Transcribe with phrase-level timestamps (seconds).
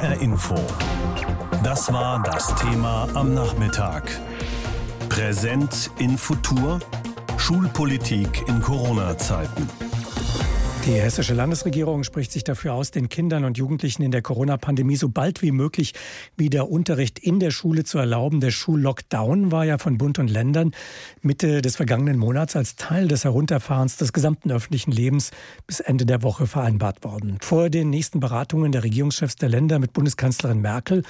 [0.00, 0.54] HR Info.
[1.62, 4.04] Das war das Thema am Nachmittag.
[5.10, 6.78] Präsent in Futur.
[7.36, 9.68] Schulpolitik in Corona-Zeiten.
[10.86, 15.10] Die hessische Landesregierung spricht sich dafür aus, den Kindern und Jugendlichen in der Corona-Pandemie so
[15.10, 15.92] bald wie möglich
[16.38, 18.40] wieder Unterricht in der Schule zu erlauben.
[18.40, 20.72] Der Schullockdown war ja von Bund und Ländern
[21.20, 25.32] Mitte des vergangenen Monats als Teil des Herunterfahrens des gesamten öffentlichen Lebens
[25.66, 27.36] bis Ende der Woche vereinbart worden.
[27.42, 31.02] Vor den nächsten Beratungen der Regierungschefs der Länder mit Bundeskanzlerin Merkel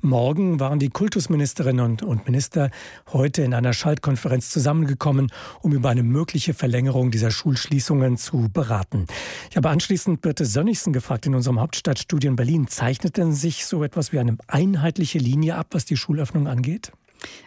[0.00, 2.70] morgen waren die Kultusministerinnen und Minister
[3.12, 9.06] heute in einer Schaltkonferenz zusammengekommen, um über eine mögliche Verlängerung dieser Schulschließungen zu beraten.
[9.50, 12.68] Ich habe anschließend Birte Sönnigsen gefragt in unserem Hauptstadtstudio in Berlin.
[12.68, 16.92] Zeichnet denn sich so etwas wie eine einheitliche Linie ab, was die Schulöffnung angeht?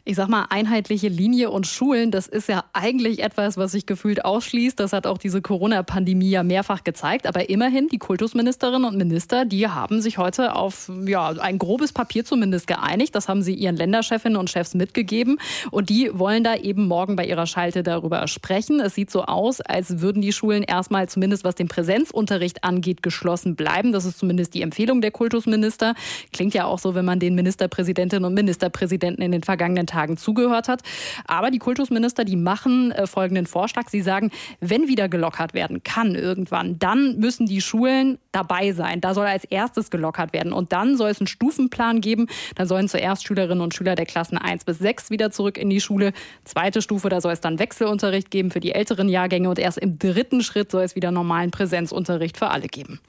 [0.04, 4.26] Ich sag mal, einheitliche Linie und Schulen, das ist ja eigentlich etwas, was sich gefühlt
[4.26, 4.80] ausschließt.
[4.80, 7.28] Das hat auch diese Corona-Pandemie ja mehrfach gezeigt.
[7.28, 12.26] Aber immerhin, die Kultusministerinnen und Minister, die haben sich heute auf ja, ein grobes Papier
[12.26, 13.16] zumindest geeinigt.
[13.16, 15.38] Das haben sie ihren Länderchefinnen und Chefs mitgegeben.
[15.70, 18.80] Und die wollen da eben morgen bei ihrer Schalte darüber sprechen.
[18.80, 23.56] Es sieht so aus, als würden die Schulen erstmal zumindest was den Präsenzunterricht angeht, geschlossen
[23.56, 23.92] bleiben.
[23.92, 25.94] Das ist zumindest die Empfehlung der Kultusminister.
[26.34, 30.18] Klingt ja auch so, wenn man den Ministerpräsidentinnen und Ministerpräsidenten in den vergangenen vergangenen Tagen
[30.18, 30.82] zugehört hat.
[31.26, 33.90] Aber die Kultusminister, die machen äh, folgenden Vorschlag.
[33.90, 39.02] Sie sagen, wenn wieder gelockert werden kann irgendwann, dann müssen die Schulen dabei sein.
[39.02, 40.52] Da soll als erstes gelockert werden.
[40.52, 42.28] Und dann soll es einen Stufenplan geben.
[42.56, 45.82] Dann sollen zuerst Schülerinnen und Schüler der Klassen 1 bis 6 wieder zurück in die
[45.82, 46.14] Schule.
[46.44, 49.50] Zweite Stufe, da soll es dann Wechselunterricht geben für die älteren Jahrgänge.
[49.50, 53.00] Und erst im dritten Schritt soll es wieder normalen Präsenzunterricht für alle geben.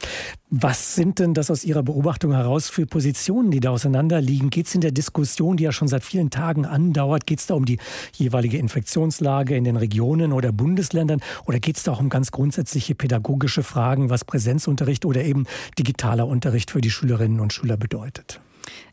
[0.50, 4.50] Was sind denn das aus Ihrer Beobachtung heraus für Positionen, die da auseinanderliegen?
[4.50, 7.54] Geht es in der Diskussion, die ja schon seit vielen Tagen andauert, geht es da
[7.54, 7.78] um die
[8.14, 12.94] jeweilige Infektionslage in den Regionen oder Bundesländern oder geht es da auch um ganz grundsätzliche
[12.94, 15.46] pädagogische Fragen, was Präsenzunterricht oder eben
[15.78, 18.40] digitaler Unterricht für die Schülerinnen und Schüler bedeutet?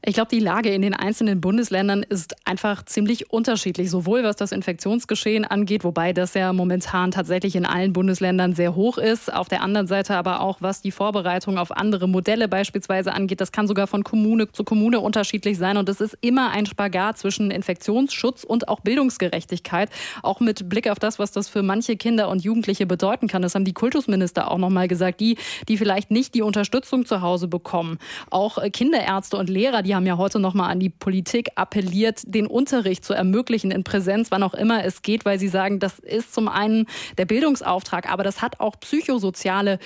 [0.02, 4.52] Ich glaube, die Lage in den einzelnen Bundesländern ist einfach ziemlich unterschiedlich, sowohl was das
[4.54, 9.32] Infektionsgeschehen angeht, wobei das ja momentan tatsächlich in allen Bundesländern sehr hoch ist.
[9.32, 13.42] Auf der anderen Seite aber auch, was die Vorbereitung auf andere Modelle beispielsweise angeht.
[13.42, 15.76] Das kann sogar von Kommune zu Kommune unterschiedlich sein.
[15.76, 19.90] Und es ist immer ein Spagat zwischen Infektionsschutz und auch Bildungsgerechtigkeit.
[20.24, 23.42] Auch mit Blick auf das, was das für manche Kinder und Jugendliche bedeuten kann.
[23.42, 25.20] Das haben die Kultusminister auch nochmal gesagt.
[25.20, 28.00] Die, die vielleicht nicht die Unterstützung zu Hause bekommen.
[28.30, 32.48] Auch Kinderärzte und Lehrer, die haben ja heute noch mal an die Politik appelliert, den
[32.48, 36.34] Unterricht zu ermöglichen in Präsenz, wann auch immer es geht, weil sie sagen, das ist
[36.34, 36.86] zum einen
[37.18, 39.80] der Bildungsauftrag, aber das hat auch psychosoziale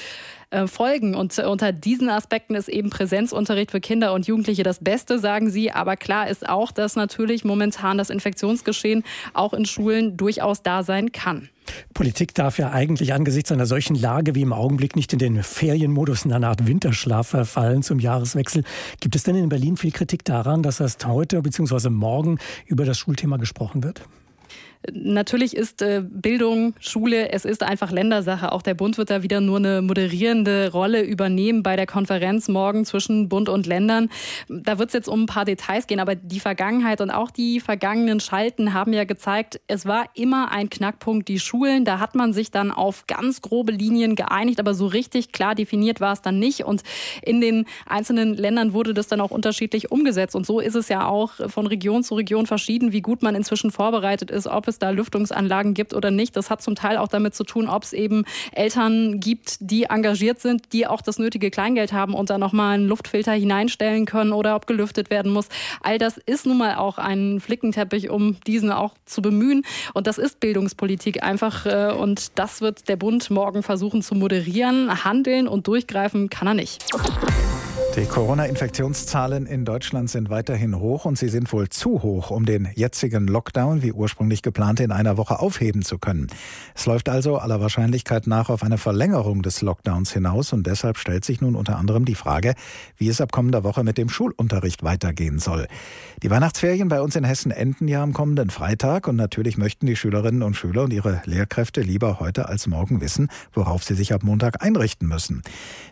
[0.54, 1.16] äh, Folgen.
[1.16, 5.72] Und unter diesen Aspekten ist eben Präsenzunterricht für Kinder und Jugendliche das Beste, sagen sie.
[5.72, 9.04] Aber klar ist auch, dass natürlich momentan das Infektionsgeschehen
[9.34, 11.50] auch in Schulen durchaus da sein kann.
[11.94, 16.26] Politik darf ja eigentlich angesichts einer solchen Lage wie im Augenblick nicht in den Ferienmodus
[16.26, 18.64] in einer Art Winterschlaf verfallen zum Jahreswechsel.
[19.00, 21.90] Gibt es denn in Berlin viel Kritik daran, dass erst heute bzw.
[21.90, 24.02] morgen über das Schulthema gesprochen wird?
[24.92, 28.52] Natürlich ist äh, Bildung, Schule, es ist einfach Ländersache.
[28.52, 32.84] Auch der Bund wird da wieder nur eine moderierende Rolle übernehmen bei der Konferenz morgen
[32.84, 34.10] zwischen Bund und Ländern.
[34.50, 37.62] Da wird es jetzt um ein paar Details gehen, aber die Vergangenheit und auch die
[37.62, 41.86] vergangenen Schalten haben ja gezeigt, es war immer ein Knackpunkt, die Schulen.
[41.86, 46.02] Da hat man sich dann auf ganz grobe Linien geeinigt, aber so richtig klar definiert
[46.02, 46.66] war es dann nicht.
[46.66, 46.84] Und
[47.22, 50.36] in den einzelnen Ländern wurde das dann auch unterschiedlich umgesetzt.
[50.36, 53.72] Und so ist es ja auch von Region zu Region verschieden, wie gut man inzwischen
[53.72, 56.36] vorbereitet ist, ob es es da Lüftungsanlagen gibt oder nicht.
[56.36, 60.40] Das hat zum Teil auch damit zu tun, ob es eben Eltern gibt, die engagiert
[60.40, 64.56] sind, die auch das nötige Kleingeld haben und da nochmal einen Luftfilter hineinstellen können oder
[64.56, 65.48] ob gelüftet werden muss.
[65.82, 69.64] All das ist nun mal auch ein Flickenteppich, um diesen auch zu bemühen.
[69.94, 71.66] Und das ist Bildungspolitik einfach.
[71.66, 75.04] Äh, und das wird der Bund morgen versuchen zu moderieren.
[75.04, 76.84] Handeln und durchgreifen kann er nicht.
[77.96, 82.68] Die Corona-Infektionszahlen in Deutschland sind weiterhin hoch und sie sind wohl zu hoch, um den
[82.74, 86.26] jetzigen Lockdown, wie ursprünglich geplant, in einer Woche aufheben zu können.
[86.74, 91.24] Es läuft also aller Wahrscheinlichkeit nach auf eine Verlängerung des Lockdowns hinaus und deshalb stellt
[91.24, 92.56] sich nun unter anderem die Frage,
[92.98, 95.68] wie es ab kommender Woche mit dem Schulunterricht weitergehen soll.
[96.24, 99.96] Die Weihnachtsferien bei uns in Hessen enden ja am kommenden Freitag und natürlich möchten die
[99.96, 104.24] Schülerinnen und Schüler und ihre Lehrkräfte lieber heute als morgen wissen, worauf sie sich ab
[104.24, 105.44] Montag einrichten müssen.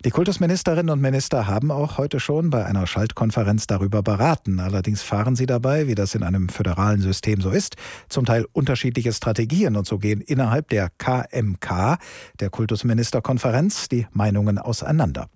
[0.03, 4.59] Die Kultusministerinnen und Minister haben auch auch heute schon bei einer Schaltkonferenz darüber beraten.
[4.59, 7.75] Allerdings fahren sie dabei, wie das in einem föderalen System so ist,
[8.07, 11.97] zum Teil unterschiedliche Strategien und so gehen innerhalb der KMK,
[12.39, 15.27] der Kultusministerkonferenz, die Meinungen auseinander.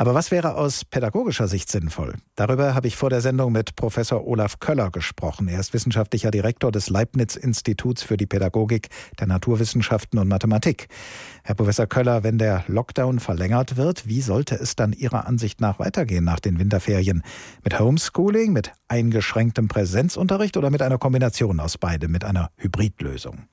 [0.00, 2.14] Aber was wäre aus pädagogischer Sicht sinnvoll?
[2.36, 5.48] Darüber habe ich vor der Sendung mit Professor Olaf Köller gesprochen.
[5.48, 10.86] Er ist wissenschaftlicher Direktor des Leibniz-Instituts für die Pädagogik der Naturwissenschaften und Mathematik.
[11.42, 15.80] Herr Professor Köller, wenn der Lockdown verlängert wird, wie sollte es dann Ihrer Ansicht nach
[15.80, 17.24] weitergehen nach den Winterferien?
[17.64, 23.48] Mit Homeschooling, mit eingeschränktem Präsenzunterricht oder mit einer Kombination aus beidem, mit einer Hybridlösung?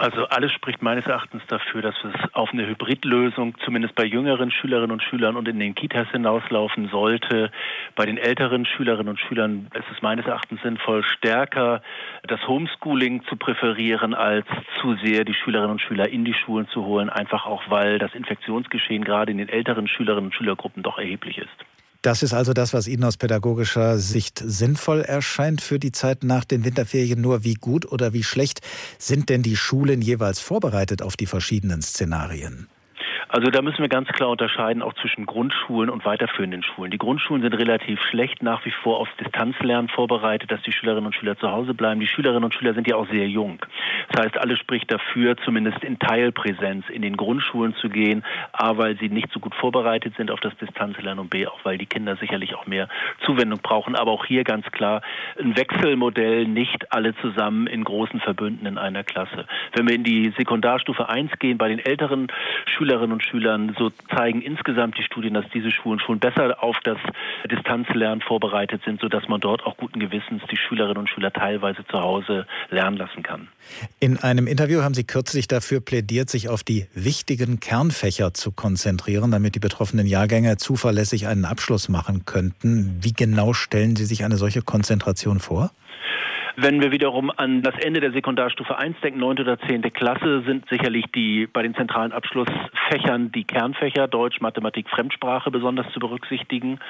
[0.00, 4.92] Also alles spricht meines Erachtens dafür, dass es auf eine Hybridlösung zumindest bei jüngeren Schülerinnen
[4.92, 7.50] und Schülern und in den Kitas hinauslaufen sollte.
[7.96, 11.82] Bei den älteren Schülerinnen und Schülern ist es meines Erachtens sinnvoll, stärker
[12.26, 14.46] das Homeschooling zu präferieren, als
[14.80, 18.14] zu sehr die Schülerinnen und Schüler in die Schulen zu holen, einfach auch weil das
[18.14, 21.66] Infektionsgeschehen gerade in den älteren Schülerinnen und Schülergruppen doch erheblich ist.
[22.02, 26.46] Das ist also das, was Ihnen aus pädagogischer Sicht sinnvoll erscheint für die Zeit nach
[26.46, 27.20] den Winterferien.
[27.20, 28.60] Nur wie gut oder wie schlecht
[28.98, 32.68] sind denn die Schulen jeweils vorbereitet auf die verschiedenen Szenarien?
[33.32, 36.90] Also da müssen wir ganz klar unterscheiden, auch zwischen Grundschulen und weiterführenden Schulen.
[36.90, 41.14] Die Grundschulen sind relativ schlecht nach wie vor aufs Distanzlernen vorbereitet, dass die Schülerinnen und
[41.14, 42.00] Schüler zu Hause bleiben.
[42.00, 43.64] Die Schülerinnen und Schüler sind ja auch sehr jung.
[44.08, 48.98] Das heißt, alles spricht dafür, zumindest in Teilpräsenz in den Grundschulen zu gehen, A, weil
[48.98, 52.16] sie nicht so gut vorbereitet sind auf das Distanzlernen und B, auch weil die Kinder
[52.16, 52.88] sicherlich auch mehr
[53.24, 53.94] Zuwendung brauchen.
[53.94, 55.02] Aber auch hier ganz klar
[55.38, 59.46] ein Wechselmodell, nicht alle zusammen in großen Verbünden in einer Klasse.
[59.76, 62.26] Wenn wir in die Sekundarstufe 1 gehen, bei den älteren
[62.66, 66.76] Schülerinnen und und Schülern, so zeigen insgesamt die Studien, dass diese Schulen schon besser auf
[66.84, 66.98] das
[67.50, 72.00] Distanzlernen vorbereitet sind, sodass man dort auch guten Gewissens die Schülerinnen und Schüler teilweise zu
[72.00, 73.48] Hause lernen lassen kann.
[73.98, 79.30] In einem Interview haben Sie kürzlich dafür plädiert, sich auf die wichtigen Kernfächer zu konzentrieren,
[79.30, 82.98] damit die betroffenen Jahrgänge zuverlässig einen Abschluss machen könnten.
[83.02, 85.70] Wie genau stellen Sie sich eine solche Konzentration vor?
[86.56, 89.40] Wenn wir wiederum an das Ende der Sekundarstufe 1 denken, 9.
[89.40, 89.82] oder 10.
[89.92, 96.00] Klasse, sind sicherlich die bei den zentralen Abschlussfächern die Kernfächer Deutsch, Mathematik, Fremdsprache besonders zu
[96.00, 96.80] berücksichtigen,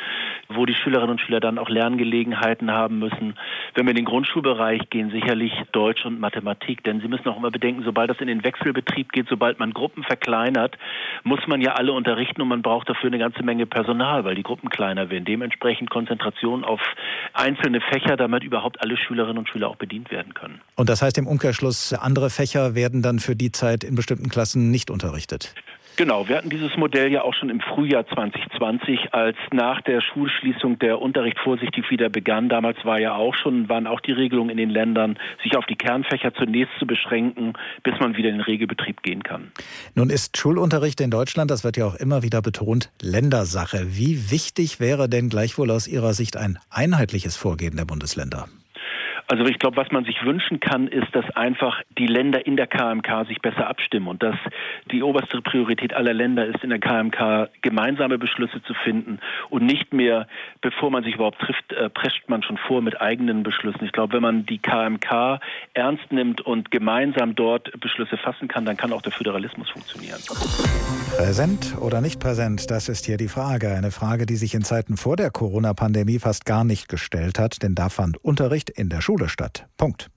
[0.49, 3.35] wo die Schülerinnen und Schüler dann auch Lerngelegenheiten haben müssen.
[3.75, 7.51] Wenn wir in den Grundschulbereich gehen, sicherlich Deutsch und Mathematik, denn Sie müssen auch immer
[7.51, 10.79] bedenken, sobald das in den Wechselbetrieb geht, sobald man Gruppen verkleinert,
[11.23, 14.43] muss man ja alle unterrichten und man braucht dafür eine ganze Menge Personal, weil die
[14.43, 15.25] Gruppen kleiner werden.
[15.25, 16.81] Dementsprechend Konzentration auf
[17.35, 20.61] einzelne Fächer, damit überhaupt alle Schülerinnen und Schüler auch bedient werden können.
[20.77, 24.71] Und das heißt im Umkehrschluss, andere Fächer werden dann für die Zeit in bestimmten Klassen
[24.71, 25.55] nicht unterrichtet?
[26.01, 30.79] Genau, wir hatten dieses Modell ja auch schon im Frühjahr 2020, als nach der Schulschließung
[30.79, 32.49] der Unterricht vorsichtig wieder begann.
[32.49, 35.77] Damals war ja auch schon, waren auch die Regelungen in den Ländern, sich auf die
[35.77, 37.53] Kernfächer zunächst zu beschränken,
[37.83, 39.53] bis man wieder in den Regelbetrieb gehen kann.
[39.95, 43.89] Nun ist Schulunterricht in Deutschland, das wird ja auch immer wieder betont, Ländersache.
[43.91, 48.47] Wie wichtig wäre denn gleichwohl aus Ihrer Sicht ein einheitliches Vorgehen der Bundesländer?
[49.31, 52.67] Also ich glaube, was man sich wünschen kann, ist, dass einfach die Länder in der
[52.67, 54.35] KMK sich besser abstimmen und dass
[54.91, 59.93] die oberste Priorität aller Länder ist, in der KMK gemeinsame Beschlüsse zu finden und nicht
[59.93, 60.27] mehr,
[60.63, 63.85] bevor man sich überhaupt trifft, äh, prescht man schon vor mit eigenen Beschlüssen.
[63.85, 65.39] Ich glaube, wenn man die KMK
[65.75, 70.19] ernst nimmt und gemeinsam dort Beschlüsse fassen kann, dann kann auch der Föderalismus funktionieren.
[71.17, 73.71] Präsent oder nicht präsent, das ist hier die Frage.
[73.71, 77.77] Eine Frage, die sich in Zeiten vor der Corona-Pandemie fast gar nicht gestellt hat, denn
[77.77, 79.67] da fand Unterricht in der Schule Schule statt.
[79.77, 80.11] Punkt.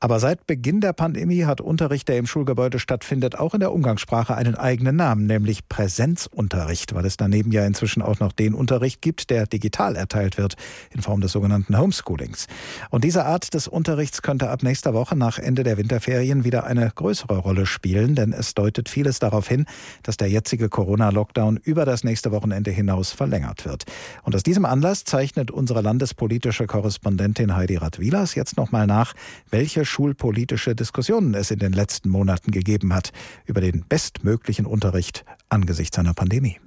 [0.00, 4.34] Aber seit Beginn der Pandemie hat Unterricht, der im Schulgebäude stattfindet, auch in der Umgangssprache
[4.34, 9.30] einen eigenen Namen, nämlich Präsenzunterricht, weil es daneben ja inzwischen auch noch den Unterricht gibt,
[9.30, 10.56] der digital erteilt wird,
[10.90, 12.46] in Form des sogenannten Homeschoolings.
[12.90, 16.90] Und diese Art des Unterrichts könnte ab nächster Woche nach Ende der Winterferien wieder eine
[16.94, 19.66] größere Rolle spielen, denn es deutet vieles darauf hin,
[20.02, 23.84] dass der jetzige Corona-Lockdown über das nächste Wochenende hinaus verlängert wird.
[24.22, 29.14] Und aus diesem Anlass zeichnet unsere landespolitische Korrespondentin Heidi Radwilas jetzt nochmal nach,
[29.50, 33.12] welche schulpolitische Diskussionen es in den letzten Monaten gegeben hat
[33.46, 36.58] über den bestmöglichen Unterricht angesichts einer Pandemie.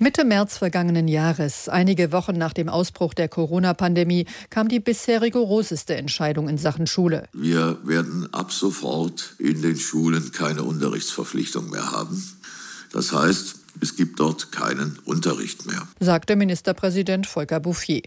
[0.00, 5.96] Mitte März vergangenen Jahres, einige Wochen nach dem Ausbruch der Corona-Pandemie, kam die bisher rigoroseste
[5.96, 7.24] Entscheidung in Sachen Schule.
[7.32, 12.22] Wir werden ab sofort in den Schulen keine Unterrichtsverpflichtung mehr haben.
[12.92, 18.02] Das heißt, es gibt dort keinen Unterricht mehr, sagte Ministerpräsident Volker Bouffier.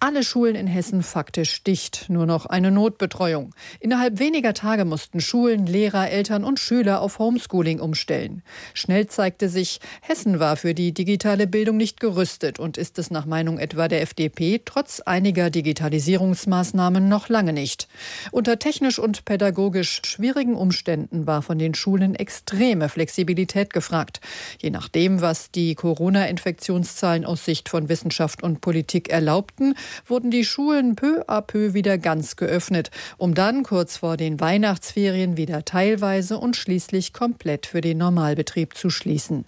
[0.00, 3.54] Alle Schulen in Hessen faktisch dicht, nur noch eine Notbetreuung.
[3.80, 8.42] Innerhalb weniger Tage mussten Schulen, Lehrer, Eltern und Schüler auf Homeschooling umstellen.
[8.74, 13.26] Schnell zeigte sich, Hessen war für die digitale Bildung nicht gerüstet und ist es nach
[13.26, 17.88] Meinung etwa der FDP trotz einiger Digitalisierungsmaßnahmen noch lange nicht.
[18.30, 24.20] Unter technisch und pädagogisch schwierigen Umständen war von den Schulen extreme Flexibilität gefragt.
[24.60, 29.74] Je nachdem, was die Corona-Infektionszahlen aus Sicht von Wissenschaft und Politik erlaubt, folgten,
[30.06, 35.36] wurden die Schulen peu à peu wieder ganz geöffnet, um dann kurz vor den Weihnachtsferien
[35.36, 39.44] wieder teilweise und schließlich komplett für den Normalbetrieb zu schließen.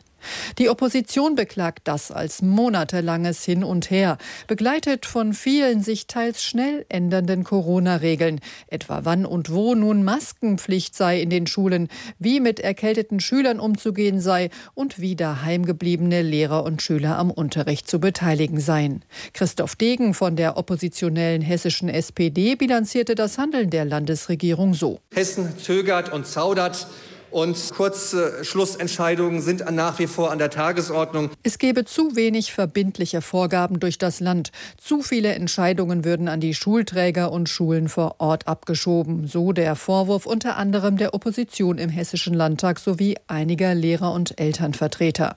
[0.59, 6.87] Die Opposition beklagt das als monatelanges Hin und Her, begleitet von vielen sich teils schnell
[6.89, 13.21] ändernden Corona-Regeln, etwa wann und wo nun Maskenpflicht sei in den Schulen, wie mit erkälteten
[13.21, 19.05] Schülern umzugehen sei und wie daheimgebliebene Lehrer und Schüler am Unterricht zu beteiligen seien.
[19.33, 25.01] Christoph Degen von der oppositionellen hessischen SPD bilanzierte das Handeln der Landesregierung so.
[25.15, 26.87] Hessen zögert und zaudert
[27.31, 31.31] und Kurzschlussentscheidungen sind nach wie vor an der Tagesordnung.
[31.43, 34.53] Es gebe zu wenig verbindliche Vorgaben durch das Land.
[34.77, 39.27] Zu viele Entscheidungen würden an die Schulträger und Schulen vor Ort abgeschoben.
[39.27, 45.37] So der Vorwurf unter anderem der Opposition im Hessischen Landtag sowie einiger Lehrer und Elternvertreter.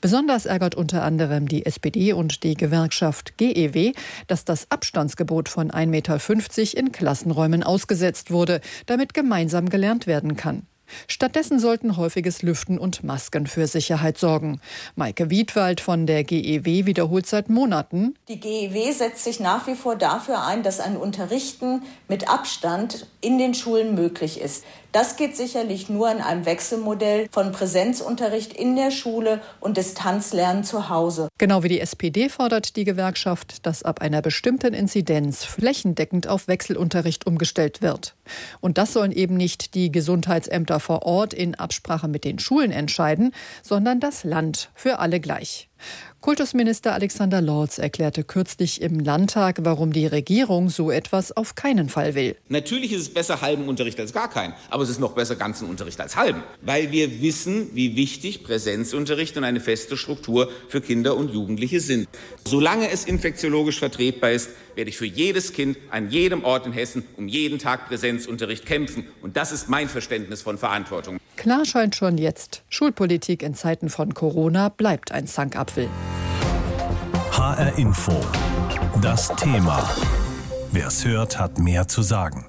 [0.00, 3.92] Besonders ärgert unter anderem die SPD und die Gewerkschaft GEW,
[4.26, 10.66] dass das Abstandsgebot von 1,50 Meter in Klassenräumen ausgesetzt wurde, damit gemeinsam gelernt werden kann.
[11.08, 14.60] Stattdessen sollten häufiges Lüften und Masken für Sicherheit sorgen.
[14.96, 18.14] Maike Wiedwald von der GEW wiederholt seit Monaten.
[18.28, 23.38] Die GEW setzt sich nach wie vor dafür ein, dass ein Unterrichten mit Abstand in
[23.38, 24.64] den Schulen möglich ist.
[24.92, 30.90] Das geht sicherlich nur in einem Wechselmodell von Präsenzunterricht in der Schule und Distanzlernen zu
[30.90, 31.28] Hause.
[31.38, 37.26] Genau wie die SPD fordert die Gewerkschaft, dass ab einer bestimmten Inzidenz flächendeckend auf Wechselunterricht
[37.26, 38.14] umgestellt wird.
[38.60, 43.32] Und das sollen eben nicht die Gesundheitsämter vor Ort in Absprache mit den Schulen entscheiden,
[43.62, 45.70] sondern das Land für alle gleich.
[46.20, 52.14] Kultusminister Alexander Lorz erklärte kürzlich im Landtag, warum die Regierung so etwas auf keinen Fall
[52.14, 52.36] will.
[52.48, 55.68] Natürlich ist es besser halben Unterricht als gar keinen, aber es ist noch besser ganzen
[55.68, 61.16] Unterricht als halben, weil wir wissen, wie wichtig Präsenzunterricht und eine feste Struktur für Kinder
[61.16, 62.08] und Jugendliche sind.
[62.46, 67.04] Solange es infektiologisch vertretbar ist, werde ich für jedes Kind an jedem Ort in Hessen
[67.16, 69.06] um jeden Tag Präsenzunterricht kämpfen.
[69.22, 71.18] Und das ist mein Verständnis von Verantwortung.
[71.36, 75.88] Klar scheint schon jetzt, Schulpolitik in Zeiten von Corona bleibt ein Zankapfel.
[77.32, 78.20] HR Info.
[79.00, 79.88] Das Thema.
[80.70, 82.46] Wer es hört, hat mehr zu sagen.